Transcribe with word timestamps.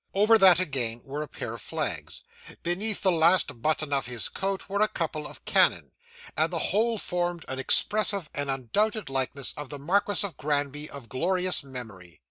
Over 0.15 0.39
that 0.39 0.59
again 0.59 1.03
were 1.05 1.21
a 1.21 1.27
pair 1.27 1.53
of 1.53 1.61
flags; 1.61 2.23
beneath 2.63 3.03
the 3.03 3.11
last 3.11 3.61
button 3.61 3.93
of 3.93 4.07
his 4.07 4.29
coat 4.29 4.67
were 4.67 4.81
a 4.81 4.87
couple 4.87 5.27
of 5.27 5.45
cannon; 5.45 5.91
and 6.35 6.51
the 6.51 6.57
whole 6.73 6.97
formed 6.97 7.45
an 7.47 7.59
expressive 7.59 8.27
and 8.33 8.49
undoubted 8.49 9.11
likeness 9.11 9.53
of 9.55 9.69
the 9.69 9.77
Marquis 9.77 10.25
of 10.25 10.37
Granby 10.37 10.89
of 10.89 11.07
glorious 11.07 11.63
memory. 11.63 12.19